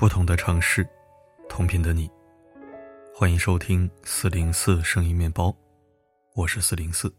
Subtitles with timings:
[0.00, 0.88] 不同的城市，
[1.46, 2.10] 同频的你，
[3.14, 5.54] 欢迎收听四零四声音面包，
[6.34, 7.14] 我是四零四。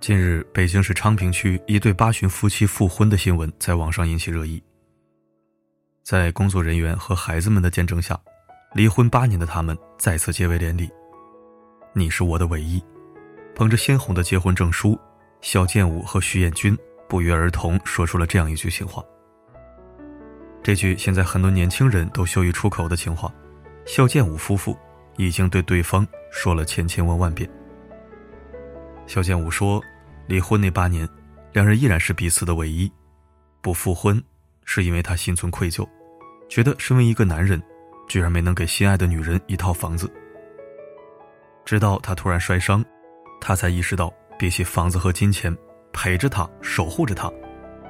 [0.00, 4.62] 近日，北京市昌平区一对八旬夫妻复婚的新闻在网上引起热议。
[6.04, 8.16] 在工作人员和孩子们的见证下，
[8.72, 10.88] 离婚八年的他们再次结为连理。
[11.92, 12.80] 你是我的唯一，
[13.52, 14.96] 捧着鲜红的结婚证书，
[15.40, 19.04] 肖建武和徐艳军不约而同说出了这样一句情话。
[20.62, 23.32] 这句现在很多年轻人都羞于出口的情话，
[23.86, 24.76] 肖建武夫妇
[25.16, 27.48] 已经对对方说了千千万万遍。
[29.06, 29.82] 肖建武说，
[30.26, 31.08] 离婚那八年，
[31.52, 32.90] 两人依然是彼此的唯一，
[33.62, 34.22] 不复婚
[34.64, 35.88] 是因为他心存愧疚，
[36.48, 37.62] 觉得身为一个男人，
[38.06, 40.12] 居然没能给心爱的女人一套房子。
[41.64, 42.84] 直到他突然摔伤，
[43.40, 45.56] 他才意识到，比起房子和金钱，
[45.92, 47.32] 陪着他，守护着他。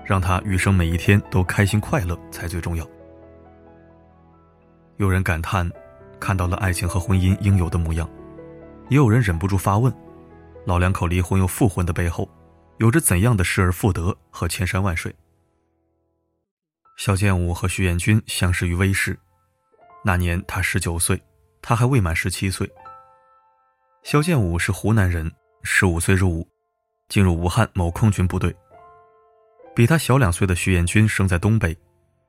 [0.09, 2.89] 让他余生每一天都开心快乐才最重要。
[4.97, 5.71] 有人感叹，
[6.19, 8.09] 看到了爱情和婚姻应有的模样；
[8.89, 9.95] 也有人忍不住发问：
[10.65, 12.27] 老两口离婚又复婚的背后，
[12.79, 15.15] 有着怎样的失而复得和千山万水？
[16.97, 19.15] 肖建武和徐艳军相识于微视，
[20.03, 21.23] 那年他十九岁，
[21.61, 22.67] 他还未满十七岁。
[24.05, 25.31] 肖建武是湖南人，
[25.63, 26.49] 十五岁入伍，
[27.11, 28.57] 进入武汉某空军部队。
[29.79, 31.79] 比他小两岁的徐彦军生在东北，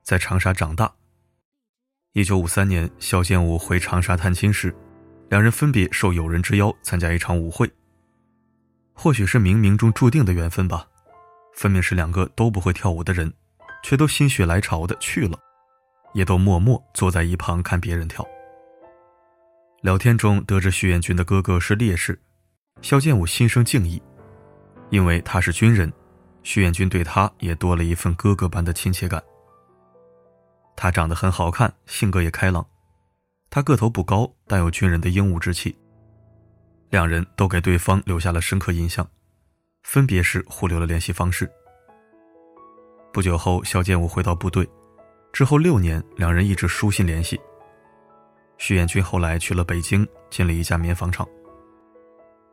[0.04, 0.88] 在长沙长大。
[2.12, 4.72] 一九五三年，肖建武回长沙探亲时，
[5.30, 7.68] 两人分别受友人之邀参加一场舞会。
[8.92, 10.86] 或许是冥冥中注定的缘分吧，
[11.52, 13.34] 分明是两个都不会跳舞的人，
[13.82, 15.36] 却都心血来潮的去了，
[16.14, 18.24] 也都默默坐在一旁看别人跳。
[19.82, 22.16] 聊天中得知徐彦军的哥哥是烈士，
[22.80, 24.00] 肖建武心生敬意，
[24.90, 25.92] 因为他是军人。
[26.42, 29.22] 徐彦军对他也多了一份哥哥般的亲切感。
[30.76, 32.66] 他长得很好看，性格也开朗。
[33.50, 35.76] 他个头不高，但有军人的英武之气。
[36.88, 39.06] 两人都给对方留下了深刻印象，
[39.82, 41.50] 分别是互留了联系方式。
[43.12, 44.68] 不久后，肖建武回到部队，
[45.32, 47.40] 之后六年，两人一直书信联系。
[48.56, 51.28] 徐彦军后来去了北京，进了一家棉纺厂。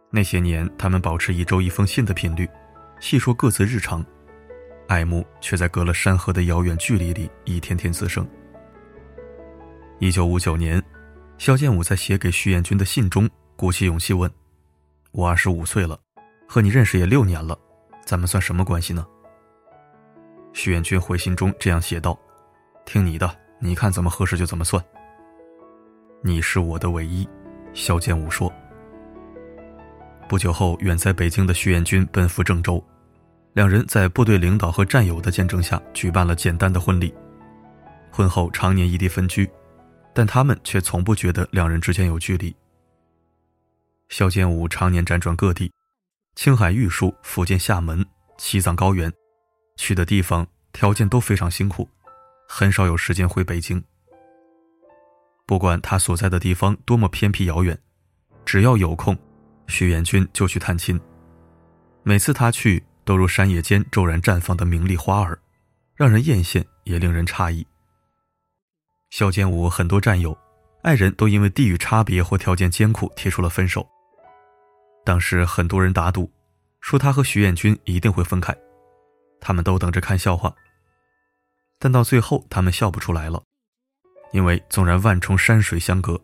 [0.10, 2.50] 那些年，他们保持一周一封信的频率。
[3.00, 4.04] 细说各自日常，
[4.88, 8.28] 爱慕却在隔了山河的遥远距离里一天天滋生。
[10.00, 10.84] 一九五九年，
[11.38, 14.32] 肖建武在写给徐彦军的信中鼓起勇气问
[15.12, 16.00] ：“我二十五岁了，
[16.48, 17.58] 和你认识也六年了，
[18.06, 19.06] 咱们算什么关系呢？”
[20.54, 22.18] 徐彦军回信中这样写道
[22.86, 23.30] ：“听你的，
[23.60, 24.84] 你看怎么合适就怎么算。”
[26.24, 27.28] 你是我的唯一，
[27.74, 28.52] 肖建武说。
[30.28, 32.84] 不久后，远在北京的徐彦军奔赴郑州，
[33.54, 37.14] 两人在部队领导和战友的见证下举办了简单的婚礼。
[38.12, 39.50] 婚后常年异地分居，
[40.14, 42.54] 但他们却从不觉得两人之间有距离。
[44.10, 45.72] 肖建武常年辗转各地，
[46.36, 48.06] 青海玉树、福建厦门、
[48.38, 49.12] 西藏高原，
[49.78, 51.88] 去的地方条件都非常辛苦，
[52.50, 53.82] 很少有时间回北京。
[55.46, 57.80] 不管他所在的地方多么偏僻遥远，
[58.44, 59.18] 只要有空。
[59.68, 61.00] 徐彦军就去探亲，
[62.04, 65.38] 每次他去，都如山野间骤然绽放的明丽花儿，
[65.96, 67.66] 让人艳羡，也令人诧异。
[69.10, 70.38] 肖建武很多战友、
[70.84, 73.88] 爱人都因为地域差别或条件艰苦提出了分手。
[75.06, 76.32] 当时很多人打赌，
[76.82, 78.56] 说他和徐彦军一定会分开，
[79.40, 80.54] 他们都等着看笑话。
[81.80, 83.42] 但到最后，他们笑不出来了，
[84.32, 86.20] 因为纵然万重山水相隔，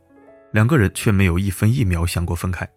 [0.52, 2.68] 两个人却没有一分一秒想过分开。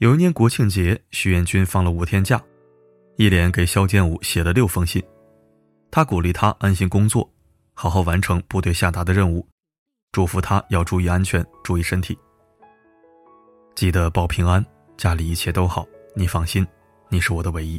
[0.00, 2.42] 有一年国庆节，徐彦军放了五天假，
[3.16, 5.02] 一连给肖建武写了六封信。
[5.90, 7.30] 他鼓励他安心工作，
[7.74, 9.46] 好好完成部队下达的任务，
[10.10, 12.18] 嘱咐他要注意安全，注意身体。
[13.74, 14.64] 记得报平安，
[14.96, 15.86] 家里一切都好，
[16.16, 16.66] 你放心，
[17.10, 17.78] 你是我的唯一。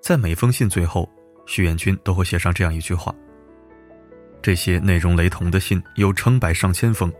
[0.00, 1.10] 在每封信最后，
[1.44, 3.12] 徐彦军都会写上这样一句话。
[4.40, 7.12] 这些内容雷同的信有成百上千封，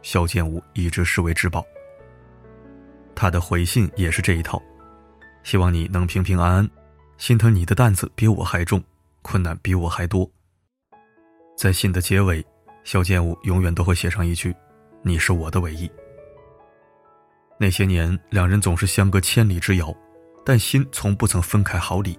[0.00, 1.66] 肖建武一直视为至宝。
[3.16, 4.62] 他的回信也是这一套，
[5.42, 6.70] 希望你能平平安安，
[7.16, 8.80] 心疼你的担子比我还重，
[9.22, 10.30] 困难比我还多。
[11.56, 12.44] 在信的结尾，
[12.84, 14.54] 肖建武永远都会写上一句
[15.02, 15.90] ：“你是我的唯一。”
[17.58, 19.92] 那些年，两人总是相隔千里之遥，
[20.44, 22.16] 但心从不曾分开毫厘。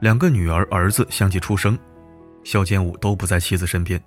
[0.00, 1.78] 两个女儿、儿子相继出生，
[2.44, 3.98] 肖建武都不在妻子身边。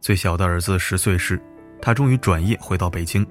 [0.00, 1.42] 最小的儿子十岁时，
[1.82, 3.26] 他终于转业回到北京。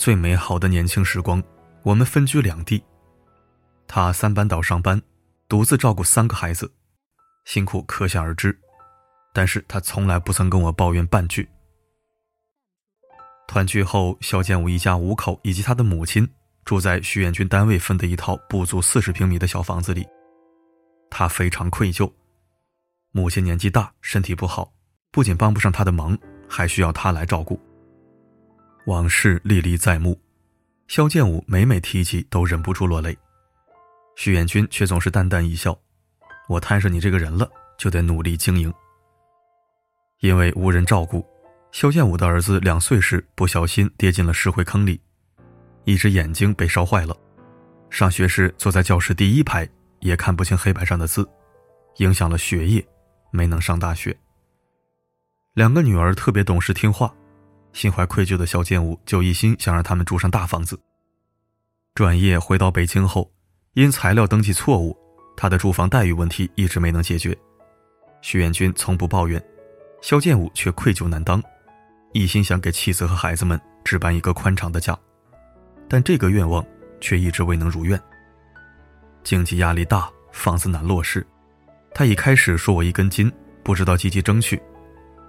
[0.00, 1.42] 最美好的年轻时光，
[1.82, 2.82] 我们分居两地。
[3.86, 4.98] 他三班倒上班，
[5.46, 6.72] 独自照顾三个孩子。
[7.44, 8.58] 辛苦可想而知。
[9.34, 11.46] 但是他从来不曾跟我抱怨半句。
[13.46, 16.26] 团聚后，肖建武一家五口以及他的母亲
[16.64, 20.08] 住在徐远军单位分的一套不足四十平米的小房子里。
[21.10, 22.10] 他非常愧疚，
[23.10, 24.72] 母亲年纪大，身体不好，
[25.10, 26.18] 不仅帮不上他的忙，
[26.48, 27.60] 还需要他来照顾。
[28.86, 30.18] 往事历历在目，
[30.88, 33.16] 肖建武每每提起都忍不住落泪，
[34.16, 35.78] 徐远军却总是淡淡一笑
[36.48, 37.48] ：“我摊上你这个人了，
[37.78, 38.72] 就得努力经营。”
[40.20, 41.26] 因为无人照顾。
[41.72, 45.00] 肖建武的儿子两岁时不小心跌进了石灰坑里，
[45.84, 47.16] 一只眼睛被烧坏了。
[47.90, 49.68] 上学时坐在教室第一排，
[50.00, 51.24] 也看不清黑板上的字，
[51.98, 52.84] 影响了学业，
[53.30, 54.16] 没能上大学。
[55.54, 57.14] 两个女儿特别懂事听话，
[57.72, 60.78] 心怀愧疚的肖建武就一心想让他们住上大房子。
[61.94, 63.30] 转业回到北京后，
[63.74, 64.96] 因材料登记错误，
[65.36, 67.36] 他的住房待遇问题一直没能解决。
[68.22, 69.42] 徐远军从不抱怨，
[70.02, 71.42] 肖建武却愧疚难当。
[72.12, 74.98] 一心想给妻子和孩子们置办一个宽敞的家，
[75.88, 76.64] 但这个愿望
[77.00, 78.00] 却一直未能如愿。
[79.22, 81.24] 经济压力大，房子难落实。
[81.94, 83.30] 他一开始说我一根筋，
[83.62, 84.60] 不知道积极争取。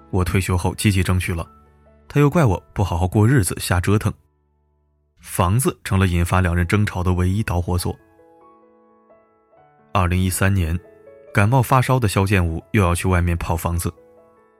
[0.09, 1.47] 我退休后积极争取了，
[2.13, 4.13] 他又怪我不好好过日子，瞎折腾。
[5.21, 7.97] 房子成了引发两人争吵的唯一导火索。
[9.93, 10.77] 二零一三年，
[11.33, 13.89] 感冒发烧的肖建武又要去外面跑房子，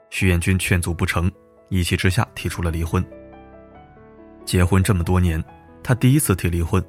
[0.09, 1.29] 徐彦军劝阻不成。
[1.67, 3.05] 一气之下提出了离婚。
[4.45, 5.43] 结婚这么多年，
[5.83, 6.81] 他第一次提离婚，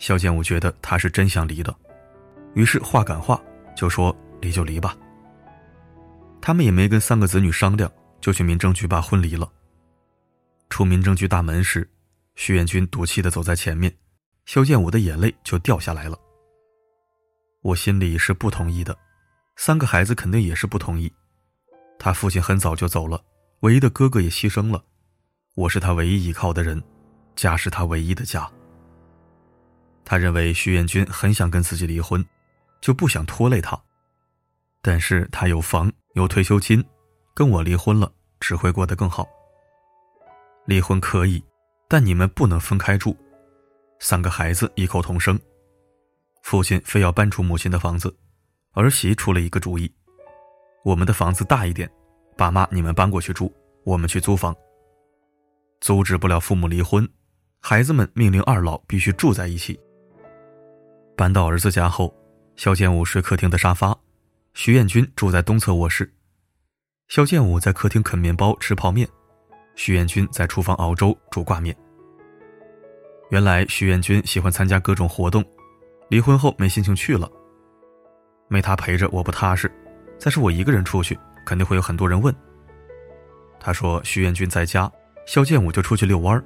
[0.00, 1.72] 肖建武觉得他是真想离的，
[2.54, 3.40] 于是话赶话
[3.76, 4.96] 就说离就离吧。
[6.40, 7.88] 他们也没跟三个子女商量，
[8.20, 9.48] 就去民政局把婚离了。
[10.76, 11.88] 出民政局大门时，
[12.34, 13.90] 徐远军赌气的走在前面，
[14.44, 16.18] 肖建武的眼泪就掉下来了。
[17.62, 18.94] 我心里是不同意的，
[19.56, 21.10] 三个孩子肯定也是不同意。
[21.98, 23.18] 他父亲很早就走了。
[23.60, 24.84] 唯一的哥哥也牺牲了，
[25.54, 26.82] 我是他唯一依靠的人，
[27.34, 28.46] 家是他唯一的家。
[30.04, 32.22] 他认为徐彦军很想跟自己离婚，
[32.82, 33.82] 就不想拖累他，
[34.82, 36.84] 但是他有房有退休金，
[37.32, 39.26] 跟我离婚了只会过得更好。
[40.66, 41.42] 离婚可以，
[41.88, 43.16] 但你们不能分开住，
[44.00, 45.38] 三个孩子异口同声，
[46.42, 48.14] 父亲非要搬出母亲的房子，
[48.72, 49.90] 儿媳出了一个主意，
[50.84, 51.88] 我们的房子大一点。
[52.36, 53.50] 爸妈，你们搬过去住，
[53.84, 54.54] 我们去租房。
[55.80, 57.08] 阻止不了父母离婚，
[57.60, 59.78] 孩子们命令二老必须住在一起。
[61.16, 62.12] 搬到儿子家后，
[62.56, 63.96] 肖建武睡客厅的沙发，
[64.52, 66.12] 徐彦军住在东侧卧室。
[67.08, 69.08] 肖建武在客厅啃面包吃泡面，
[69.76, 71.76] 徐彦军在厨房熬粥煮挂面。
[73.30, 75.44] 原来徐彦军喜欢参加各种活动，
[76.08, 77.30] 离婚后没心情去了，
[78.48, 79.70] 没他陪着我不踏实，
[80.18, 81.16] 再是我一个人出去。
[81.44, 82.34] 肯定会有很多人问。
[83.60, 84.90] 他说：“徐元军在家，
[85.26, 86.42] 肖建武就出去遛弯儿，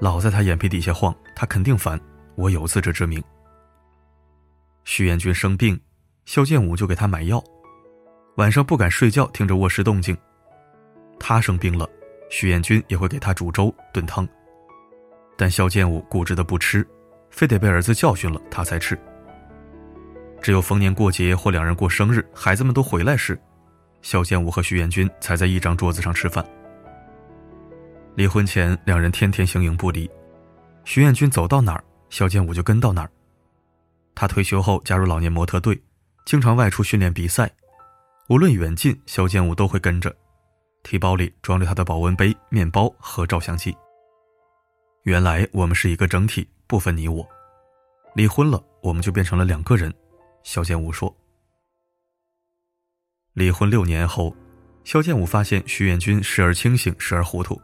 [0.00, 1.98] 老在他眼皮底下晃，他肯定烦。
[2.34, 3.22] 我有自知之明。”
[4.82, 5.80] 徐元军生病，
[6.24, 7.40] 肖建武就给他买药，
[8.38, 10.16] 晚上不敢睡觉，听着卧室动静。
[11.20, 11.88] 他生病了，
[12.28, 14.26] 徐彦军也会给他煮粥炖汤，
[15.36, 16.86] 但肖建武固执的不吃，
[17.30, 18.98] 非得被儿子教训了他才吃。
[20.42, 23.38] 只有逢年过节或两人过生日，孩子们都回来时。
[24.02, 26.44] 肖建武和徐彦军才在一张桌子上吃饭。
[28.14, 30.08] 离婚前，两人天天形影不离，
[30.84, 33.10] 徐彦军走到哪儿，肖建武就跟到哪儿。
[34.14, 35.80] 他退休后加入老年模特队，
[36.24, 37.50] 经常外出训练比赛，
[38.28, 40.14] 无论远近，肖建武都会跟着，
[40.86, 43.76] 提包里装着他的保温杯、面包和照相机。
[45.02, 47.28] 原来我们是一个整体，不分你我。
[48.14, 49.92] 离婚了，我们就变成了两个人。
[50.44, 51.12] 肖建武说。
[53.32, 54.32] 离婚六年后，
[54.84, 57.60] 肖建武发现徐远军时而清醒，时而糊涂。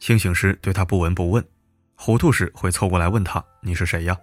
[0.00, 1.46] 清醒时对他不闻不问，
[1.94, 4.18] 糊涂时会凑过来问他：“你是谁呀？”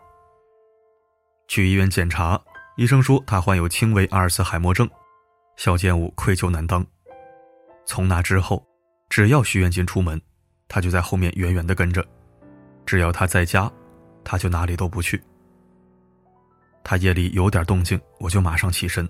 [1.47, 2.41] 去医院检查，
[2.75, 4.89] 医生说他患有轻微阿尔茨海默症。
[5.55, 6.85] 肖建武愧疚难当。
[7.85, 8.65] 从那之后，
[9.09, 10.21] 只要徐远金出门，
[10.67, 12.01] 他就在后面远远的跟着；
[12.85, 13.71] 只要他在家，
[14.23, 15.21] 他就哪里都不去。
[16.83, 19.07] 他夜里有点动静，我就马上起身。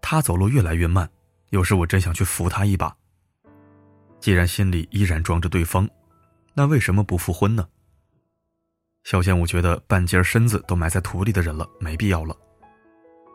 [0.00, 1.08] 他走路越来越慢，
[1.50, 2.94] 有时我真想去扶他一把。
[4.20, 5.88] 既然心里依然装着对方，
[6.54, 7.66] 那为什么不复婚呢？
[9.04, 12.36] 肖建武觉得半截身子都埋在土里的人了，没必要了。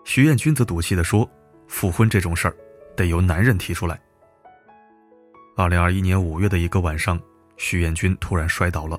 [0.05, 1.29] 徐艳君则赌气地说
[1.67, 2.55] ：“复婚这种事儿，
[2.95, 3.99] 得由男人提出来。”
[5.57, 7.19] 二零二一年五月的一个晚上，
[7.57, 8.95] 徐彦君突然摔倒了。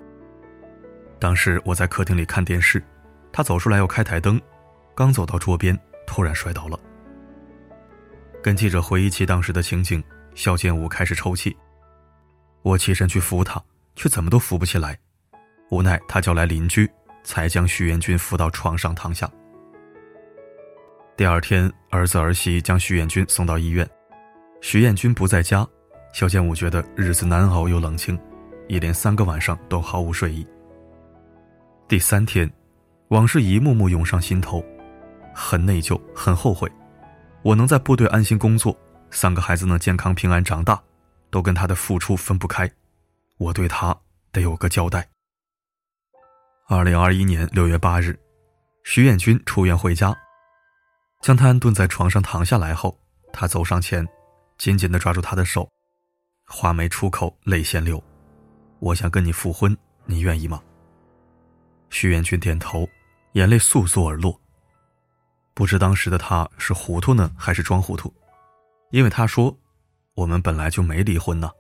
[1.20, 2.82] 当时我在客厅里看电视，
[3.30, 4.40] 他走出来要开台灯，
[4.92, 6.76] 刚走到桌边，突然摔倒了。
[8.42, 10.02] 跟记者回忆起当时的情景，
[10.34, 11.56] 肖建武开始抽泣。
[12.62, 13.62] 我起身去扶他，
[13.94, 14.98] 却怎么都扶不起来。
[15.70, 16.90] 无奈他叫来邻居，
[17.22, 19.30] 才将徐彦军扶到床上躺下。
[21.16, 23.88] 第二天，儿子儿媳将徐彦军送到医院，
[24.60, 25.64] 徐彦军不在家，
[26.12, 28.18] 肖建武觉得日子难熬又冷清，
[28.68, 30.46] 一连三个晚上都毫无睡意。
[31.86, 32.50] 第三天，
[33.08, 34.64] 往事一幕幕涌上心头，
[35.34, 36.70] 很内疚，很后悔。
[37.42, 38.76] 我能在部队安心工作，
[39.10, 40.82] 三个孩子能健康平安长大，
[41.30, 42.70] 都跟他的付出分不开。
[43.38, 43.96] 我对他
[44.32, 45.08] 得有个交代。
[46.68, 48.18] 二零二一年六月八日，
[48.82, 50.14] 徐彦军出院回家，
[51.22, 52.98] 将他安顿在床上躺下来后，
[53.32, 54.06] 他走上前，
[54.58, 55.70] 紧紧地抓住他的手，
[56.48, 58.02] 话没出口，泪先流。
[58.78, 59.76] 我想跟你复婚，
[60.06, 60.62] 你愿意吗？
[61.90, 62.88] 徐彦军点头，
[63.32, 64.40] 眼泪簌簌而落。
[65.54, 68.12] 不知当时的他是糊涂呢，还是装糊涂？
[68.90, 69.54] 因为他说
[70.14, 71.50] ：“我们本来就没离婚呢。”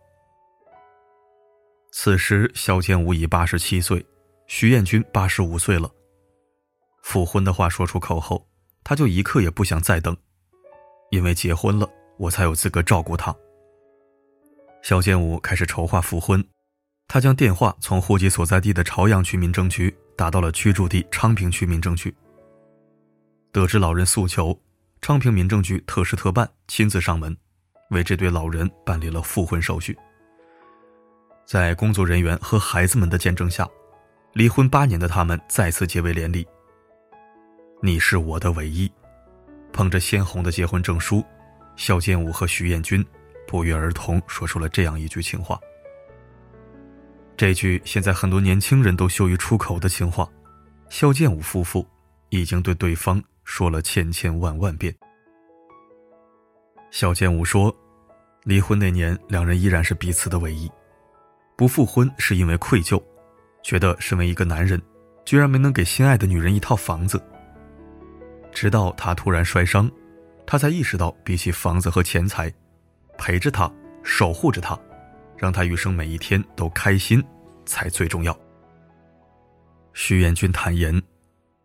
[1.92, 4.04] 此时，肖建武已八十七岁，
[4.46, 5.90] 徐彦军八十五岁了。
[7.02, 8.46] 复婚的话说出口后，
[8.82, 10.16] 他就一刻也不想再等，
[11.10, 13.34] 因为结婚了，我才有资格照顾他。
[14.82, 16.44] 肖建武开始筹划复婚，
[17.06, 19.94] 他将电话从户籍所在地的朝阳区民政局。
[20.18, 22.12] 打到了居住地昌平区民政局。
[23.52, 24.60] 得知老人诉求，
[25.00, 27.36] 昌平民政局特事特办亲自上门，
[27.90, 29.96] 为这对老人办理了复婚手续。
[31.46, 33.64] 在工作人员和孩子们的见证下，
[34.32, 36.44] 离婚八年的他们再次结为连理。
[37.80, 38.90] 你是我的唯一，
[39.72, 41.24] 捧着鲜红的结婚证书，
[41.76, 43.06] 肖建武和徐艳军
[43.48, 45.58] 不约而同说出了这样一句情话。
[47.34, 50.28] 这句现在很多年轻人都羞于出口的情话，
[50.90, 51.86] 肖建武夫妇
[52.28, 54.94] 已经对对方说了千千万万遍。
[56.90, 57.74] 肖建武说，
[58.44, 60.70] 离婚那年，两人依然是彼此的唯一，
[61.56, 63.02] 不复婚是因为愧疚，
[63.62, 64.80] 觉得身为一个男人，
[65.24, 67.22] 居然没能给心爱的女人一套房子。
[68.52, 69.90] 直到他突然摔伤，
[70.46, 72.52] 他才意识到，比起房子和钱财，
[73.18, 73.70] 陪着他，
[74.02, 74.78] 守护着他。
[75.36, 77.24] 让他余生每一天都开心，
[77.64, 78.36] 才最重要。
[79.92, 81.00] 徐彦军坦言，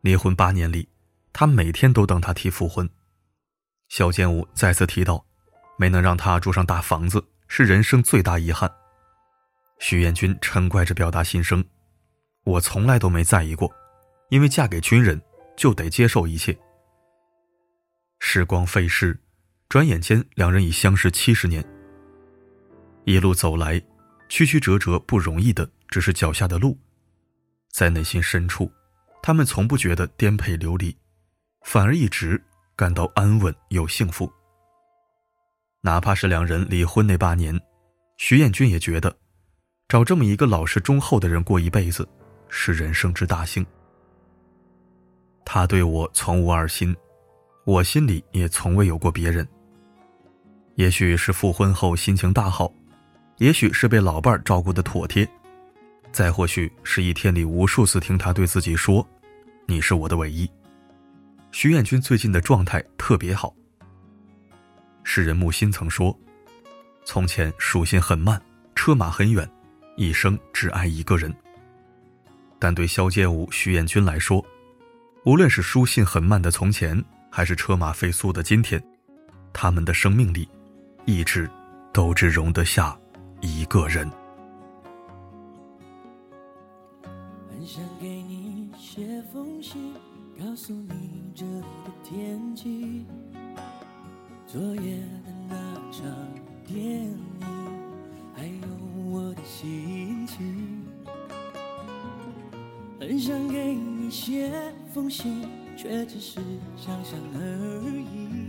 [0.02, 0.88] 离婚八年里，
[1.32, 2.88] 他每天都等他提复婚。
[3.90, 5.26] 肖建武再次提到，
[5.78, 8.72] 没能让他住上大房子是人生最大遗憾。
[9.80, 11.66] 徐彦军嗔怪着表达心声
[12.46, 13.74] ：“我从来都没在意过，
[14.30, 15.20] 因为嫁给军人
[15.58, 16.56] 就得接受一切。”
[18.22, 19.20] 时光飞逝，
[19.74, 21.66] 转眼间两人已相识七十年。
[23.06, 23.82] 一路走来，
[24.30, 26.78] 曲曲折折，不容易的只是脚下的路。
[27.72, 28.72] 在内心深处，
[29.24, 30.96] 他们从不觉得颠沛流离，
[31.64, 32.40] 反而一直
[32.76, 34.32] 感到安稳又幸福。
[35.82, 37.60] 哪怕是两人离婚那八年，
[38.18, 39.18] 徐彦军也觉得，
[39.88, 42.08] 找这么一个老实忠厚的人过一辈子，
[42.48, 43.66] 是人生之大幸。
[45.44, 46.96] 他对我从无二心，
[47.66, 49.44] 我心里也从未有过别人。
[50.76, 52.72] 也许是复婚后心情大好。
[53.38, 55.28] 也许是被老伴儿照顾的妥帖，
[56.12, 59.06] 再或许是一天里无数次听他对自己说
[59.66, 60.50] ：“你是我的唯一。”
[61.52, 63.54] 徐彦军最近的状态特别好。
[65.04, 66.18] 诗人木心曾说
[67.04, 68.42] ：“从前书信很慢，
[68.76, 69.50] 车马很远，
[69.98, 71.34] 一生只爱一个人。”
[72.60, 74.46] 但对肖剑武、徐彦军来说，
[75.26, 78.82] 无论是书信很慢的从前，还是车马飞速的今天，
[79.52, 80.48] 他们的生命里，
[81.06, 81.50] 一直
[81.92, 82.98] 都只容得下。
[83.42, 84.10] 一个人。
[87.50, 89.94] 很想给你写封信，
[90.40, 93.06] 告诉你这里的天气，
[94.48, 95.56] 昨夜的那
[95.92, 96.06] 场
[96.66, 97.20] 电影，
[98.34, 98.68] 还有
[99.12, 100.86] 我的心情。
[103.00, 104.50] 很想给你写
[104.94, 105.46] 封信，
[105.76, 106.40] 却只是
[106.78, 108.43] 想想而已。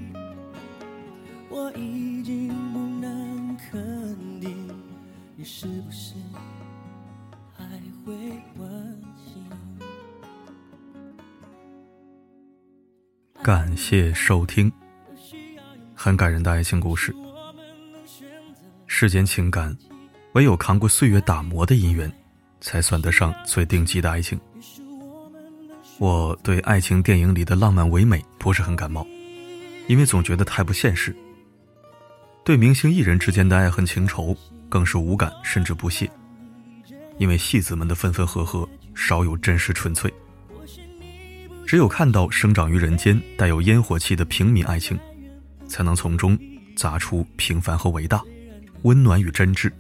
[1.55, 4.69] 我已经不能肯定。
[5.37, 6.15] 你是不是
[7.57, 7.65] 还
[8.05, 8.13] 会
[8.57, 8.69] 关
[9.25, 9.47] 心？
[13.41, 14.71] 感谢收听，
[15.95, 17.15] 很感人的爱情故事。
[18.89, 19.77] 世间情感，
[20.33, 22.13] 唯有扛过岁月打磨的姻缘，
[22.61, 24.37] 才算得上最顶级的爱情。
[26.01, 29.07] 我对爱情电影里的浪漫唯美不是很感冒，
[29.87, 31.15] 因为总觉得太不现实。
[32.45, 34.37] 对明星艺人之间的爱恨情仇。
[34.67, 36.11] 更是无感，甚至不屑，
[37.19, 40.13] 因为戏子们的分分合合少有真实纯粹。
[41.65, 44.99] 只有看到生长于人间、带有烟火气的平民爱情，
[45.69, 46.37] 才能从中
[46.75, 48.21] 砸出平凡和伟大，
[48.83, 49.71] 温暖与真挚。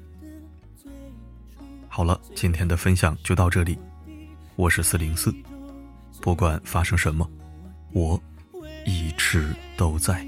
[1.88, 3.76] 好了，今天的分享就到这里。
[4.54, 5.34] 我是四零四，
[6.20, 7.28] 不管发生什么，
[7.90, 8.22] 我
[8.86, 10.24] 一直都在。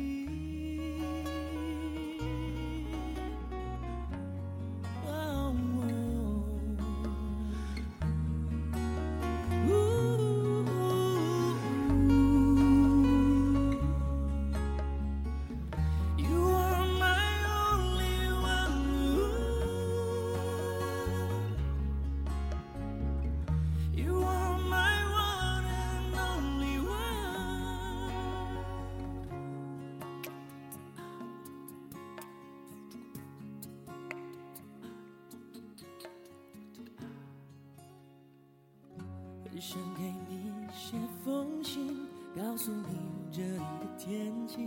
[39.69, 42.07] 想给你写封信，
[42.37, 42.97] 告诉你
[43.33, 44.65] 这里的天气，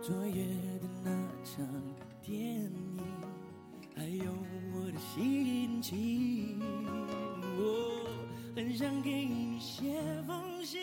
[0.00, 0.46] 昨夜
[0.80, 1.10] 的那
[1.44, 1.66] 场
[2.22, 2.98] 电影，
[3.94, 4.32] 还有
[4.72, 6.58] 我的心情。
[7.58, 8.08] 我
[8.56, 10.80] 很想给你写封信，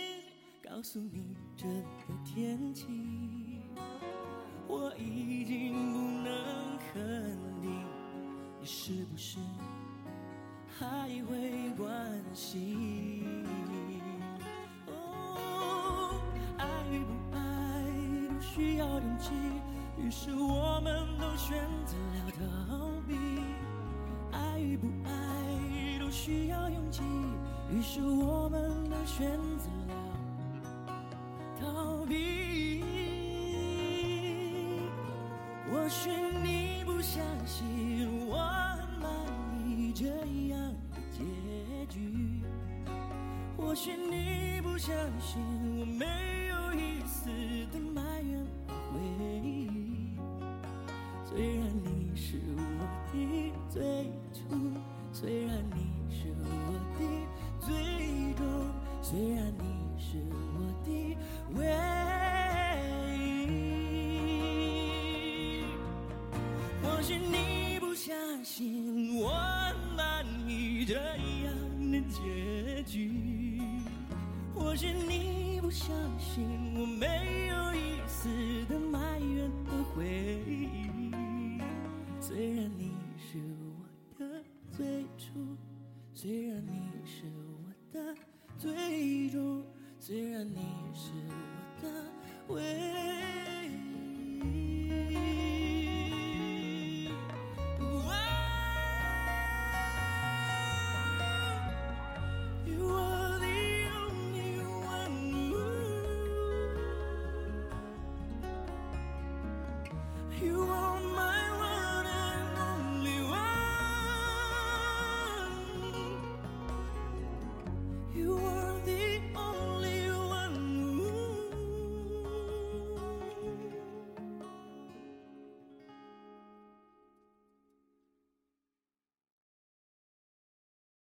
[0.70, 2.86] 告诉你这里的天气，
[4.68, 7.72] 我已经不能肯定
[8.62, 9.40] 你是不是。
[10.78, 10.86] 还
[11.24, 11.88] 会关
[12.34, 13.46] 心，
[14.88, 16.20] 哦，
[16.58, 17.40] 爱与不爱
[18.28, 19.32] 都需要勇气，
[19.98, 23.16] 于是我们都选择了逃避。
[24.34, 25.10] 爱与不爱
[25.98, 27.02] 都需要勇气，
[27.72, 29.94] 于是我们都选择了
[31.62, 32.84] 逃避。
[35.72, 36.10] 或许
[36.44, 37.95] 你不相信
[43.76, 45.44] 或许你不相信
[45.78, 46.06] 我没
[46.48, 47.28] 有一丝
[47.74, 49.02] 的埋怨和回
[49.44, 49.70] 忆。
[51.26, 52.62] 虽然你是我
[53.12, 53.84] 的最
[54.32, 54.40] 初，
[55.12, 56.46] 虽然你是我
[56.98, 57.04] 的
[57.60, 57.68] 最
[58.36, 58.42] 终，
[59.02, 59.68] 虽然你
[60.00, 60.24] 是
[60.56, 60.88] 我的
[61.56, 61.60] 唯
[63.20, 63.28] 一。
[66.82, 69.34] 或许你不相信我。
[70.88, 71.52] 这样
[71.92, 72.45] 的结局，
[74.76, 76.46] 是你不相信，
[76.78, 78.28] 我没有一丝
[78.66, 80.06] 的埋怨和回
[80.46, 81.62] 忆。
[82.20, 85.56] 虽然你是我的最初，
[86.14, 88.14] 虽然你是我的
[88.58, 89.64] 最终，
[89.98, 90.60] 虽然你
[90.94, 92.62] 是我的唯
[93.12, 93.15] 一。